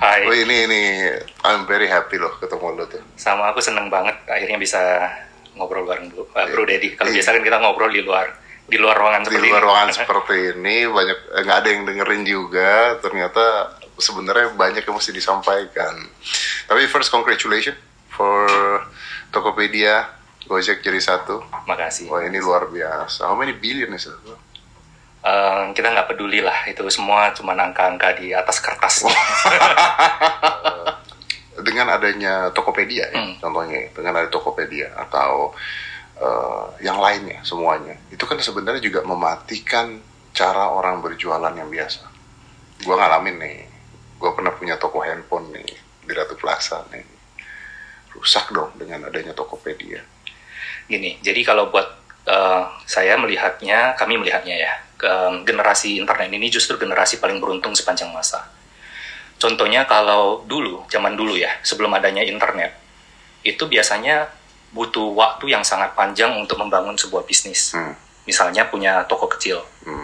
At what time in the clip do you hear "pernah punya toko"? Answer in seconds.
44.32-45.04